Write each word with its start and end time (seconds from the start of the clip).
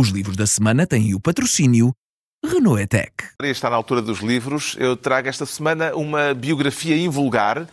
Os 0.00 0.08
livros 0.08 0.34
da 0.34 0.46
semana 0.46 0.86
têm 0.86 1.14
o 1.14 1.20
patrocínio 1.20 1.92
Renault 2.42 2.80
Etec. 2.80 3.12
Está 3.42 3.68
na 3.68 3.76
altura 3.76 4.00
dos 4.00 4.20
livros. 4.20 4.74
Eu 4.78 4.96
trago 4.96 5.28
esta 5.28 5.44
semana 5.44 5.94
uma 5.94 6.32
biografia 6.32 6.96
invulgar. 6.96 7.68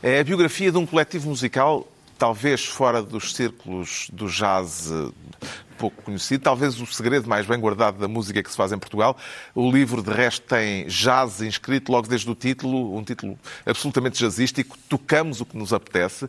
É 0.00 0.20
a 0.20 0.22
biografia 0.22 0.70
de 0.70 0.78
um 0.78 0.86
coletivo 0.86 1.28
musical, 1.28 1.84
talvez 2.16 2.64
fora 2.64 3.02
dos 3.02 3.34
círculos 3.34 4.08
do 4.12 4.28
jazz 4.28 4.88
pouco 5.74 6.02
conhecido, 6.02 6.42
talvez 6.42 6.80
o 6.80 6.86
segredo 6.86 7.28
mais 7.28 7.46
bem 7.46 7.58
guardado 7.58 7.98
da 7.98 8.08
música 8.08 8.42
que 8.42 8.50
se 8.50 8.56
faz 8.56 8.72
em 8.72 8.78
Portugal. 8.78 9.16
O 9.54 9.70
livro, 9.70 10.02
de 10.02 10.10
resto, 10.10 10.46
tem 10.46 10.86
jazz 10.86 11.40
inscrito 11.40 11.92
logo 11.92 12.08
desde 12.08 12.30
o 12.30 12.34
título, 12.34 12.96
um 12.96 13.02
título 13.02 13.38
absolutamente 13.66 14.18
jazzístico, 14.18 14.76
Tocamos 14.88 15.40
o 15.40 15.46
que 15.46 15.56
nos 15.56 15.72
apetece. 15.72 16.28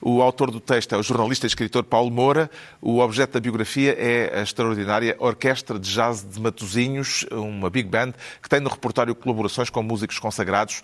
O 0.00 0.20
autor 0.20 0.50
do 0.50 0.58
texto 0.58 0.94
é 0.94 0.98
o 0.98 1.02
jornalista 1.02 1.46
e 1.46 1.48
escritor 1.48 1.84
Paulo 1.84 2.10
Moura. 2.10 2.50
O 2.80 2.98
objeto 2.98 3.34
da 3.34 3.40
biografia 3.40 3.94
é 3.96 4.40
a 4.40 4.42
extraordinária 4.42 5.14
Orquestra 5.18 5.78
de 5.78 5.88
Jazz 5.92 6.26
de 6.28 6.40
Matosinhos, 6.40 7.24
uma 7.30 7.70
big 7.70 7.88
band 7.88 8.12
que 8.42 8.48
tem 8.48 8.58
no 8.58 8.68
repertório 8.68 9.14
colaborações 9.14 9.70
com 9.70 9.80
músicos 9.80 10.18
consagrados 10.18 10.82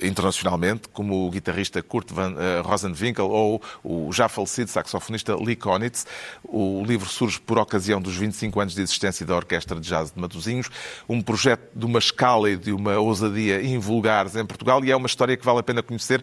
internacionalmente, 0.00 0.88
como 0.88 1.26
o 1.26 1.30
guitarrista 1.30 1.82
Kurt 1.82 2.12
Van 2.12 2.32
uh, 2.32 2.62
Rosenwinkel 2.62 3.28
ou 3.28 3.62
o 3.82 4.12
já 4.12 4.28
falecido 4.28 4.70
saxofonista 4.70 5.34
Lee 5.36 5.56
Konitz. 5.56 6.06
O 6.44 6.82
livro 6.84 7.08
surge 7.08 7.40
por 7.40 7.58
ocasião 7.58 8.00
dos 8.00 8.16
25 8.16 8.60
anos 8.60 8.74
de 8.74 8.82
existência 8.82 9.24
da 9.24 9.34
Orquestra 9.34 9.78
de 9.80 9.88
Jazz 9.88 10.12
de 10.12 10.20
Matosinhos, 10.20 10.68
um 11.08 11.20
projeto 11.22 11.68
de 11.74 11.86
uma 11.86 11.98
escala 11.98 12.50
e 12.50 12.56
de 12.56 12.72
uma 12.72 12.98
ousadia 12.98 13.62
invulgares 13.62 14.36
em 14.36 14.44
Portugal 14.44 14.84
e 14.84 14.90
é 14.90 14.96
uma 14.96 15.06
história 15.06 15.36
que 15.36 15.44
vale 15.44 15.60
a 15.60 15.62
pena 15.62 15.82
conhecer 15.82 16.22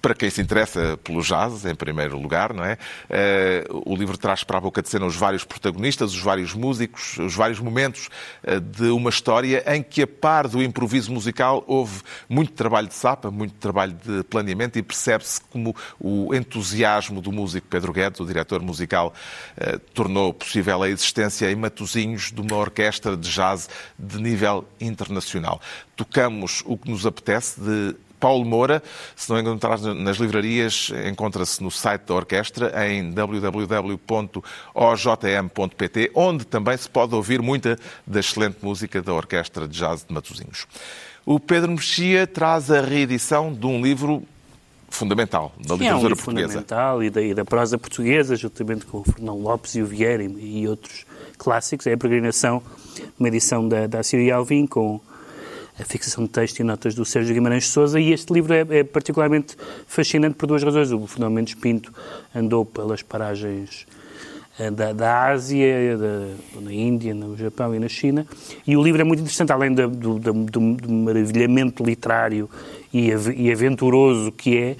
para 0.00 0.14
quem 0.14 0.30
se 0.30 0.40
interessa 0.40 0.98
pelo 1.04 1.22
jazz, 1.22 1.64
em 1.64 1.74
primeiro 1.74 2.18
lugar, 2.18 2.54
não 2.54 2.64
é? 2.64 2.78
Uh, 3.08 3.82
o 3.84 3.94
livro 3.94 4.16
traz 4.16 4.42
para 4.42 4.58
a 4.58 4.60
boca 4.60 4.82
de 4.82 4.88
cena 4.88 5.04
os 5.06 5.16
vários 5.16 5.44
protagonistas, 5.44 6.12
os 6.12 6.20
vários 6.20 6.54
músicos, 6.54 7.18
os 7.18 7.34
vários 7.34 7.60
momentos 7.60 8.08
uh, 8.44 8.60
de 8.60 8.86
uma 8.86 9.10
história 9.10 9.62
em 9.74 9.82
que, 9.82 10.02
a 10.02 10.06
par 10.06 10.48
do 10.48 10.62
improviso 10.62 11.12
musical, 11.12 11.62
houve 11.66 12.00
muito 12.28 12.52
trabalho 12.52 12.88
de 12.88 12.94
sapa, 12.94 13.30
muito 13.30 13.54
trabalho 13.54 13.92
de 13.92 14.22
planeamento 14.24 14.78
e 14.78 14.82
percebe-se 14.82 15.40
como 15.50 15.76
o 15.98 16.34
entusiasmo 16.34 17.20
do 17.20 17.30
músico 17.30 17.66
Pedro 17.68 17.92
Guedes, 17.92 18.20
o 18.20 18.26
diretor 18.26 18.62
musical, 18.62 19.12
uh, 19.58 19.78
tornou 19.92 20.32
possível 20.32 20.82
a 20.82 20.88
existência 20.88 21.50
em 21.50 21.56
Matosinhos 21.56 22.32
de 22.32 22.40
uma 22.40 22.56
orquestra 22.56 23.16
de 23.16 23.30
jazz 23.30 23.68
de 23.98 24.20
nível 24.20 24.64
internacional. 24.80 25.60
Tocamos 25.94 26.62
o 26.64 26.78
que 26.78 26.90
nos 26.90 27.04
apetece 27.04 27.60
de 27.60 27.96
Paulo 28.20 28.44
Moura. 28.44 28.82
Se 29.16 29.30
não 29.30 29.40
encontrar 29.40 29.80
nas 29.80 30.18
livrarias, 30.18 30.92
encontra-se 31.10 31.62
no 31.62 31.70
site 31.70 32.02
da 32.02 32.14
orquestra 32.14 32.86
em 32.86 33.10
www.ojm.pt, 33.10 33.70
onde 36.14 36.44
também 36.44 36.76
se 36.76 36.88
pode 36.88 37.14
ouvir 37.14 37.40
muita 37.40 37.78
da 38.06 38.20
excelente 38.20 38.58
música 38.62 39.00
da 39.02 39.14
Orquestra 39.14 39.66
de 39.66 39.78
Jazz 39.78 40.04
de 40.06 40.12
Matosinhos. 40.12 40.66
O 41.24 41.40
Pedro 41.40 41.72
Mexia 41.72 42.26
traz 42.26 42.70
a 42.70 42.80
reedição 42.80 43.52
de 43.52 43.66
um 43.66 43.80
livro 43.80 44.22
fundamental 44.90 45.52
da 45.56 45.74
literatura 45.74 45.86
é 45.86 45.94
um 45.94 46.16
portuguesa. 46.16 46.48
fundamental 46.48 47.02
e 47.02 47.10
da, 47.10 47.22
e 47.22 47.32
da 47.32 47.44
prosa 47.44 47.78
portuguesa, 47.78 48.36
juntamente 48.36 48.84
com 48.84 48.98
o 48.98 49.04
Fernão 49.04 49.38
Lopes 49.38 49.76
e 49.76 49.82
o 49.82 49.86
Vieira 49.86 50.24
e, 50.24 50.62
e 50.62 50.68
outros 50.68 51.06
clássicos. 51.38 51.86
É 51.86 51.92
a 51.92 51.96
peregrinação, 51.96 52.62
uma 53.18 53.28
edição 53.28 53.66
da, 53.66 53.86
da 53.86 54.02
Síria 54.02 54.34
Alvim, 54.36 54.66
com 54.66 55.00
a 55.80 55.84
fixação 55.84 56.24
de 56.24 56.30
texto 56.30 56.60
e 56.60 56.64
notas 56.64 56.94
do 56.94 57.04
Sérgio 57.04 57.32
Guimarães 57.32 57.68
Souza 57.68 57.98
e 57.98 58.12
este 58.12 58.32
livro 58.32 58.52
é, 58.52 58.66
é, 58.68 58.84
particularmente 58.84 59.56
fascinante 59.86 60.34
por 60.34 60.46
duas 60.46 60.62
razões. 60.62 60.92
O 60.92 61.06
Fernando 61.06 61.32
Mendes 61.32 61.54
Pinto 61.54 61.92
andou 62.34 62.66
pelas 62.66 63.02
paragens 63.02 63.86
eh, 64.58 64.70
da, 64.70 64.92
da 64.92 65.28
Ásia, 65.28 65.96
da, 65.96 66.60
na 66.60 66.72
Índia, 66.72 67.14
no 67.14 67.36
Japão 67.36 67.74
e 67.74 67.78
na 67.78 67.88
China 67.88 68.26
e 68.66 68.76
o 68.76 68.82
livro 68.82 69.00
é 69.00 69.04
muito 69.04 69.20
interessante, 69.20 69.52
além 69.52 69.72
do, 69.72 69.88
do, 69.88 70.18
do, 70.18 70.32
do 70.74 70.92
maravilhamento 70.92 71.82
literário 71.82 72.48
e, 72.92 73.10
e 73.36 73.50
aventuroso 73.50 74.30
que 74.32 74.58
é, 74.58 74.76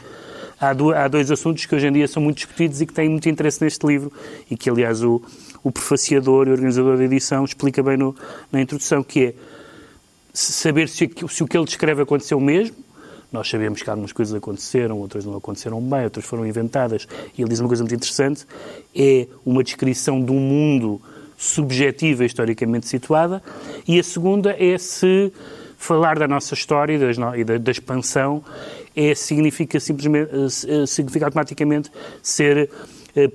há, 0.61 0.75
do, 0.75 0.93
há, 0.93 1.09
dois 1.09 1.31
assuntos 1.31 1.65
que 1.65 1.75
hoje 1.75 1.87
em 1.87 1.93
dia 1.93 2.07
são 2.07 2.23
muito 2.23 2.37
discutidos 2.37 2.81
e 2.83 2.87
que 2.87 2.93
têm 2.93 3.09
muito 3.09 3.29
interesse 3.29 3.65
neste 3.65 3.87
livro 3.87 4.13
e 4.51 4.57
que, 4.57 4.69
aliás, 4.69 5.03
o, 5.03 5.23
o 5.65 5.73
prefaciador 5.73 6.47
e 6.49 6.51
organizador 6.51 6.99
da 6.99 7.05
edição 7.05 7.43
explica 7.45 7.83
bem 7.83 7.97
no, 7.97 8.15
na 8.53 8.61
introdução, 8.61 9.03
que 9.03 9.25
é 9.25 9.35
saber 10.33 10.89
se, 10.89 11.11
se 11.29 11.43
o 11.43 11.47
que 11.47 11.57
ele 11.57 11.65
descreve 11.65 12.03
aconteceu 12.03 12.41
mesmo. 12.41 12.77
Nós 13.33 13.49
sabemos 13.49 13.81
que 13.83 13.89
algumas 13.89 14.13
coisas 14.13 14.35
aconteceram, 14.35 14.99
outras 14.99 15.25
não 15.25 15.37
aconteceram 15.37 15.81
bem, 15.81 16.05
outras 16.05 16.25
foram 16.25 16.45
inventadas. 16.45 17.07
E 17.37 17.43
ele 17.43 17.51
diz 17.51 17.61
uma 17.61 17.69
coisa 17.69 17.83
muito 17.83 17.95
interessante: 17.95 18.45
é 18.95 19.29
uma 19.47 19.63
descrição 19.63 20.23
de 20.25 20.33
um 20.33 20.41
mundo 20.41 21.01
subjetiva 21.37 22.25
historicamente 22.25 22.89
situada. 22.89 23.43
E 23.87 23.99
a 23.99 24.03
segunda 24.03 24.55
é 24.59 24.77
se 24.79 25.33
falar 25.79 26.19
da 26.19 26.29
nossa 26.29 26.53
história 26.53 26.99
e, 27.37 27.45
da, 27.45 27.57
da 27.57 27.71
expansão 27.71 28.45
é, 28.95 29.15
significa 29.15 29.81
simplesmente 29.81 30.31
eh, 30.69 30.87
significa 30.87 31.25
automaticamente 31.25 31.91
ser 32.23 32.59
eh, 32.59 32.69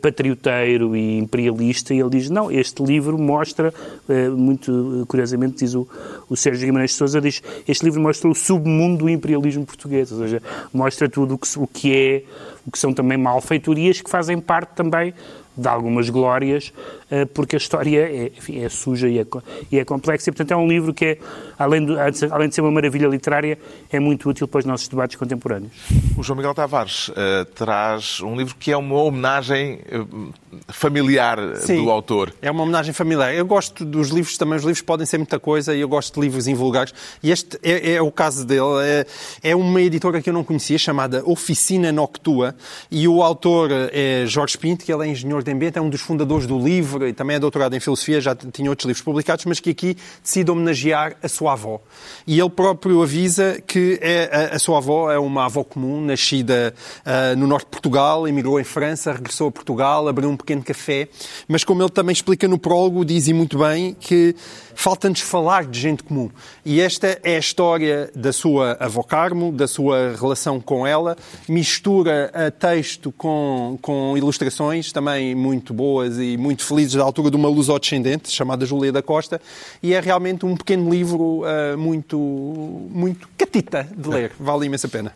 patrioteiro 0.02 0.96
e 0.96 1.18
imperialista, 1.18 1.94
e 1.94 2.00
ele 2.00 2.09
diz, 2.09 2.30
não, 2.30 2.52
este 2.52 2.84
livro 2.84 3.18
mostra, 3.18 3.74
eh, 4.08 4.30
muito 4.30 5.06
curiosamente 5.08 5.58
diz 5.58 5.74
o, 5.74 5.88
o 6.30 6.36
Sérgio 6.36 6.66
Guimarães 6.66 6.91
de 6.91 6.97
Sousa, 6.97 7.22
diz, 7.22 7.41
este 7.68 7.84
livro 7.84 8.02
mostra 8.02 8.30
o 8.30 8.36
submundo 8.36 9.06
do 9.06 9.09
imperialismo 9.09 9.66
português, 9.66 10.12
ou 10.12 10.19
seja, 10.19 10.41
mostra 10.74 11.09
tudo 11.09 11.36
o 11.36 11.38
que, 11.38 11.47
o 11.58 11.68
que 11.68 11.94
é, 11.94 12.24
o 12.66 12.72
que 12.72 12.80
são 12.80 12.94
também 12.94 13.18
malfeitorias 13.18 14.02
que 14.02 14.09
fazem 14.09 14.40
parte 14.40 14.75
também 14.75 15.13
de 15.57 15.67
algumas 15.67 16.09
glórias, 16.09 16.73
eh, 17.09 17.25
porque 17.25 17.55
a 17.55 17.57
história 17.57 17.99
é, 17.99 18.31
enfim, 18.38 18.63
é 18.63 18.69
suja 18.69 19.07
e 19.07 19.19
é, 19.19 19.25
e 19.71 19.79
é, 19.79 19.85
complexa. 19.85 20.29
E, 20.29 20.33
portanto, 20.33 20.51
é 20.51 20.55
um 20.55 20.67
livro 20.67 20.93
que, 20.93 21.05
é, 21.05 21.17
além, 21.57 21.85
de, 21.85 21.93
além 22.31 22.49
de 22.49 22.55
ser 22.55 22.61
uma 22.61 22.71
maravilha 22.71 23.07
literária, 23.07 23.57
é 23.91 23.99
muito 23.99 24.29
útil 24.29 24.47
para 24.47 24.59
os 24.59 24.65
nossos 24.65 24.88
debates 24.88 25.15
contemporâneos. 25.15 25.71
O 26.17 26.23
João 26.23 26.38
Miguel 26.38 26.53
Tavares 26.53 27.09
uh, 27.09 27.13
traz 27.53 28.21
um 28.21 28.35
livro 28.35 28.55
que 28.59 28.71
é 28.71 28.77
uma 28.77 28.95
homenagem 28.95 29.79
uh, 29.91 30.33
familiar 30.67 31.38
Sim, 31.57 31.83
do 31.83 31.89
autor. 31.89 32.33
É 32.41 32.49
uma 32.49 32.63
homenagem 32.63 32.93
familiar. 32.93 33.33
Eu 33.33 33.45
gosto 33.45 33.85
dos 33.85 34.09
livros 34.09 34.38
também, 34.38 34.57
os 34.57 34.63
livros 34.63 34.81
podem 34.81 35.05
ser 35.05 35.17
muita 35.17 35.39
coisa 35.39 35.75
e 35.75 35.81
eu 35.81 35.88
gosto 35.88 36.16
de 36.16 36.21
livros 36.21 36.47
invulgares. 36.47 36.93
E 37.21 37.31
este 37.31 37.59
é, 37.63 37.93
é 37.93 38.01
o 38.01 38.11
caso 38.11 38.45
dele. 38.45 38.61
É, 38.83 39.05
é, 39.44 39.55
uma 39.55 39.81
editora 39.81 40.21
que 40.21 40.29
eu 40.29 40.33
não 40.33 40.44
conhecia, 40.44 40.77
chamada 40.77 41.23
Oficina 41.25 41.91
Noctua, 41.91 42.55
e 42.89 43.07
o 43.07 43.21
autor 43.21 43.69
é 43.91 44.25
Jorge 44.25 44.57
Pinto, 44.57 44.85
que 44.85 44.91
ele 44.91 45.07
é 45.07 45.11
engenheiro 45.11 45.44
de 45.44 45.51
ambiente, 45.51 45.77
é 45.77 45.81
um 45.81 45.89
dos 45.89 46.01
fundadores 46.01 46.47
do 46.47 46.59
livro 46.59 47.07
e 47.07 47.13
também 47.13 47.35
é 47.35 47.39
doutorado 47.39 47.75
em 47.75 47.79
filosofia, 47.79 48.21
já 48.21 48.35
tinha 48.35 48.69
outros 48.69 48.85
livros 48.85 49.03
publicados, 49.03 49.45
mas 49.45 49.59
que 49.59 49.69
aqui 49.69 49.97
decide 50.23 50.51
homenagear 50.51 51.15
a 51.21 51.27
sua 51.27 51.53
avó. 51.53 51.81
E 52.25 52.39
ele 52.39 52.49
próprio 52.49 53.01
avisa 53.01 53.61
que 53.65 53.99
é, 54.01 54.49
a, 54.51 54.55
a 54.55 54.59
sua 54.59 54.77
avó 54.77 55.11
é 55.11 55.19
uma 55.19 55.45
avó 55.45 55.63
comum, 55.63 56.01
nascida 56.01 56.73
uh, 57.05 57.35
no 57.38 57.47
norte 57.47 57.65
de 57.65 57.71
Portugal, 57.71 58.27
emigrou 58.27 58.59
em 58.59 58.63
França, 58.63 59.11
regressou 59.11 59.47
a 59.47 59.51
Portugal, 59.51 60.07
abriu 60.07 60.29
um 60.29 60.38
pequeno 60.45 60.63
café, 60.63 61.09
mas 61.47 61.63
como 61.63 61.81
ele 61.81 61.89
também 61.89 62.13
explica 62.13 62.47
no 62.47 62.59
prólogo, 62.59 63.03
diz 63.03 63.28
muito 63.29 63.57
bem 63.57 63.95
que 64.00 64.35
falta-nos 64.75 65.22
falar 65.22 65.66
de 65.66 65.79
gente 65.79 66.03
comum. 66.03 66.29
E 66.63 66.79
esta 66.79 67.19
é 67.23 67.35
a 67.35 67.39
história 67.39 68.11
da 68.16 68.31
sua 68.31 68.78
avó 68.79 69.01
Carmo, 69.01 69.51
da 69.51 69.67
sua 69.67 70.16
relação 70.19 70.61
com 70.61 70.85
ela, 70.85 71.17
mistura 71.50 72.31
a 72.33 72.51
texto 72.51 73.11
com, 73.11 73.79
com 73.81 74.16
ilustrações 74.16 74.91
também 74.91 75.33
muito 75.33 75.73
boas 75.73 76.19
e 76.19 76.38
muito 76.38 76.63
felizes 76.63 76.94
da 76.94 77.03
altura 77.03 77.31
de 77.31 77.35
uma 77.35 77.50
luz 77.50 77.67
descendente, 77.79 78.29
chamada 78.29 78.66
Júlia 78.66 78.91
da 78.91 79.01
Costa, 79.01 79.41
e 79.81 79.94
é 79.94 80.00
realmente 80.00 80.45
um 80.45 80.56
pequeno 80.56 80.89
livro 80.89 81.41
uh, 81.41 81.77
muito, 81.77 82.17
muito 82.19 83.27
catita 83.35 83.89
de 83.95 84.07
ler, 84.07 84.31
vale 84.39 84.67
imensa 84.67 84.88
pena. 84.88 85.12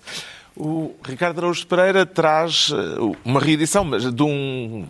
O 0.55 0.91
Ricardo 1.03 1.39
Araújo 1.39 1.65
Pereira 1.67 2.05
traz 2.05 2.69
uh, 2.69 3.15
uma 3.23 3.39
reedição 3.39 3.89
de 3.89 4.23
um 4.23 4.85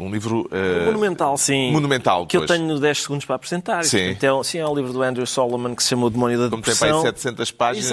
um 0.00 0.10
livro... 0.10 0.48
Uh, 0.50 0.86
monumental, 0.86 1.36
sim. 1.36 1.72
Monumental, 1.72 2.26
Que 2.26 2.38
pois. 2.38 2.50
eu 2.50 2.56
tenho 2.56 2.78
10 2.78 3.02
segundos 3.02 3.24
para 3.24 3.36
apresentar. 3.36 3.84
Sim. 3.84 4.10
Então, 4.10 4.42
sim, 4.42 4.58
é 4.58 4.66
um 4.66 4.74
livro 4.74 4.92
do 4.92 5.02
Andrew 5.02 5.26
Solomon 5.26 5.74
que 5.74 5.82
se 5.82 5.90
chama 5.90 6.06
O 6.06 6.10
Demónio 6.10 6.38
da 6.38 6.50
Como 6.50 6.62
Depressão. 6.62 6.88
tem 6.88 7.00
para 7.00 7.10
aí 7.10 7.14
700 7.14 7.50
páginas. 7.52 7.86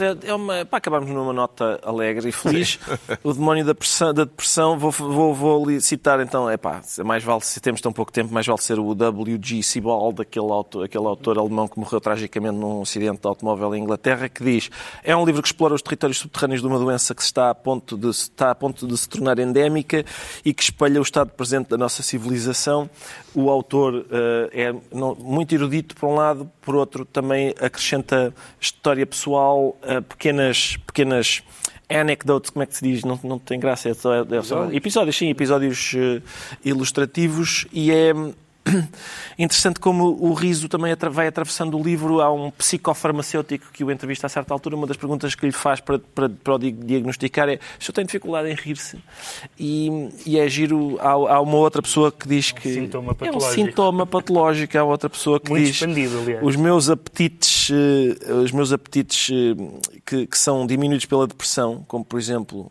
Exato. 0.00 0.26
É 0.26 0.34
uma, 0.34 0.64
para 0.64 0.78
acabarmos 0.78 1.10
numa 1.10 1.32
nota 1.32 1.80
alegre 1.82 2.28
e 2.28 2.32
feliz. 2.32 2.78
o 3.22 3.32
Demónio 3.32 3.64
da, 3.64 3.74
pressão, 3.74 4.12
da 4.12 4.24
Depressão, 4.24 4.78
vou, 4.78 4.90
vou, 4.90 5.34
vou 5.34 5.80
citar 5.80 6.20
então, 6.20 6.48
é 6.48 6.56
pá, 6.56 6.80
mais 7.04 7.22
vale, 7.22 7.40
se 7.42 7.60
temos 7.60 7.80
tão 7.80 7.92
pouco 7.92 8.12
tempo, 8.12 8.32
mais 8.32 8.46
vale 8.46 8.60
ser 8.60 8.78
o 8.78 8.94
W.G. 8.94 9.62
Sebald, 9.62 10.22
aquele 10.22 10.50
autor, 10.50 10.84
aquele 10.84 11.06
autor 11.06 11.38
alemão 11.38 11.68
que 11.68 11.78
morreu 11.78 12.00
tragicamente 12.00 12.56
num 12.56 12.82
acidente 12.82 13.20
de 13.20 13.26
automóvel 13.26 13.74
em 13.74 13.82
Inglaterra, 13.82 14.28
que 14.28 14.42
diz, 14.42 14.70
é 15.02 15.16
um 15.16 15.24
livro 15.24 15.42
que 15.42 15.48
explora 15.48 15.74
os 15.74 15.82
territórios 15.82 16.18
subterrâneos 16.18 16.60
de 16.60 16.66
uma 16.66 16.78
doença 16.78 17.14
que 17.14 17.22
está 17.22 17.50
a 17.50 17.54
ponto 17.54 17.96
de, 17.96 18.08
está 18.08 18.50
a 18.50 18.54
ponto 18.54 18.86
de 18.86 18.96
se 18.96 19.08
tornar 19.08 19.38
endémica 19.38 20.04
e 20.44 20.52
que 20.52 20.62
espelha 20.62 21.00
o 21.00 21.02
estado 21.02 21.27
presente 21.28 21.68
da 21.68 21.76
nossa 21.76 22.02
civilização. 22.02 22.88
O 23.34 23.50
autor 23.50 23.94
uh, 23.94 24.06
é 24.52 24.74
muito 24.92 25.54
erudito, 25.54 25.94
por 25.94 26.08
um 26.08 26.14
lado, 26.14 26.50
por 26.60 26.74
outro, 26.74 27.04
também 27.04 27.54
acrescenta 27.60 28.34
história 28.60 29.06
pessoal, 29.06 29.76
uh, 29.82 30.02
pequenas. 30.02 30.76
pequenas 30.86 31.42
anecdotes, 31.90 32.50
como 32.50 32.62
é 32.62 32.66
que 32.66 32.76
se 32.76 32.84
diz? 32.84 33.02
Não, 33.02 33.18
não 33.24 33.38
tem 33.38 33.58
graça, 33.58 33.88
é 33.88 33.94
só, 33.94 34.12
é 34.14 34.42
só 34.42 34.70
episódios, 34.70 35.16
sim, 35.16 35.30
episódios 35.30 35.94
uh, 35.94 36.22
ilustrativos 36.62 37.66
e 37.72 37.90
é 37.90 38.12
interessante 39.38 39.80
como 39.80 40.04
o 40.20 40.32
riso 40.34 40.68
também 40.68 40.94
vai 41.10 41.26
atravessando 41.26 41.78
o 41.78 41.82
livro. 41.82 42.20
Há 42.20 42.32
um 42.32 42.50
psicofarmacêutico 42.50 43.66
que 43.72 43.84
o 43.84 43.90
entrevista 43.90 44.26
a 44.26 44.30
certa 44.30 44.52
altura. 44.52 44.76
Uma 44.76 44.86
das 44.86 44.96
perguntas 44.96 45.34
que 45.34 45.46
lhe 45.46 45.52
faz 45.52 45.80
para, 45.80 45.98
para, 45.98 46.28
para 46.28 46.54
o 46.54 46.58
di- 46.58 46.72
diagnosticar 46.72 47.48
é 47.48 47.58
se 47.78 47.90
eu 47.90 47.94
tenho 47.94 48.06
dificuldade 48.06 48.48
em 48.50 48.54
rir-se. 48.54 48.98
E, 49.58 50.08
e 50.26 50.38
é 50.38 50.48
giro. 50.48 50.98
Há, 51.00 51.10
há 51.10 51.40
uma 51.40 51.56
outra 51.56 51.82
pessoa 51.82 52.10
que 52.12 52.26
diz 52.28 52.52
que. 52.52 52.72
sintoma 52.72 53.16
é 53.20 53.30
um 53.30 53.40
sintoma 53.40 54.06
patológico. 54.06 54.76
Há 54.78 54.84
outra 54.84 55.08
pessoa 55.10 55.40
que 55.40 55.50
Muito 55.50 55.64
diz. 55.66 55.74
expandido, 55.74 56.18
aliás. 56.18 56.44
Os 56.46 56.56
meus 56.56 56.88
apetites, 56.90 57.70
eh, 57.70 58.32
os 58.32 58.52
meus 58.52 58.72
apetites 58.72 59.30
eh, 59.30 60.00
que, 60.04 60.26
que 60.26 60.38
são 60.38 60.66
diminuídos 60.66 61.06
pela 61.06 61.26
depressão, 61.26 61.84
como 61.88 62.04
por 62.04 62.18
exemplo 62.18 62.70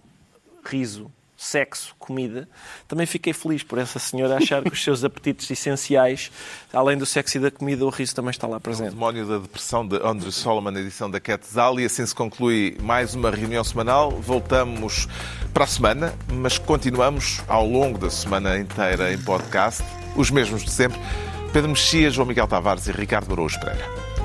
riso, 0.64 1.10
sexo, 1.38 1.96
comida, 2.00 2.50
também 2.88 3.06
fiquei 3.06 3.32
feliz 3.32 3.62
por 3.62 3.78
essa 3.78 4.00
senhora 4.00 4.38
achar 4.38 4.64
que 4.64 4.74
os 4.74 4.84
seus 4.84 5.04
apetites 5.04 5.50
essenciais, 5.50 6.32
além 6.74 6.98
do 6.98 7.06
sexo 7.06 7.38
e 7.38 7.40
da 7.40 7.52
comida, 7.52 7.86
o 7.86 7.90
riso 7.90 8.16
também 8.16 8.32
está 8.32 8.48
lá 8.48 8.58
O 8.58 8.60
presente. 8.62 8.90
Demónio 8.90 9.26
da 9.28 9.38
Depressão 9.38 9.88
de 9.88 9.98
Andrew 9.98 10.32
Solomon, 10.32 10.72
edição 10.72 11.10
da 11.10 11.20
Quetzal, 11.20 11.80
e 11.80 11.86
assim 11.86 12.06
se 12.06 12.16
conclui 12.16 12.76
mais 12.82 13.14
uma 13.14 13.30
reunião 13.30 13.64
semanal. 13.64 14.10
Voltamos 14.10 15.08
para 15.54 15.66
a 15.66 15.68
semana, 15.68 16.14
mas 16.34 16.58
continuamos 16.58 17.42
ao 17.48 17.68
longo 17.68 18.00
da 18.00 18.10
semana 18.10 18.58
inteira 18.58 19.14
em 19.14 19.18
podcast, 19.20 19.84
os 20.16 20.32
mesmos 20.32 20.64
de 20.64 20.72
sempre. 20.72 21.00
Pedro 21.54 21.70
Mexias, 21.70 22.16
João 22.16 22.28
Miguel 22.28 22.48
Tavares 22.48 22.88
e 22.88 22.92
Ricardo 22.92 23.32
Araújo 23.32 23.60
Pereira. 23.60 24.17